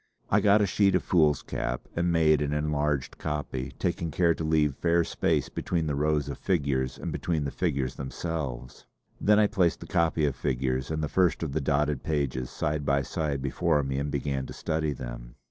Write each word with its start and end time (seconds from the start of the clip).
I 0.31 0.41
got 0.41 0.63
a 0.63 0.65
sheet 0.65 0.95
of 0.95 1.03
foolscap 1.03 1.81
and 1.95 2.11
made 2.11 2.41
an 2.41 2.53
enlarged 2.53 3.19
copy, 3.19 3.75
taking 3.77 4.09
care 4.09 4.33
to 4.33 4.43
leave 4.43 4.73
fair 4.77 5.03
space 5.03 5.47
between 5.47 5.85
the 5.85 5.93
rows 5.93 6.27
of 6.27 6.39
figures 6.39 6.97
and 6.97 7.11
between 7.11 7.43
the 7.43 7.51
figures 7.51 7.93
themselves. 7.97 8.87
Then 9.19 9.37
I 9.37 9.45
placed 9.45 9.79
the 9.79 9.85
copy 9.85 10.25
of 10.25 10.35
figures 10.35 10.89
and 10.89 11.03
the 11.03 11.07
first 11.07 11.43
of 11.43 11.51
the 11.51 11.61
dotted 11.61 12.01
pages 12.01 12.49
side 12.49 12.83
by 12.83 13.03
side 13.03 13.43
before 13.43 13.83
me 13.83 13.99
and 13.99 14.09
began 14.09 14.47
to 14.47 14.53
study 14.53 14.91
them. 14.91 15.35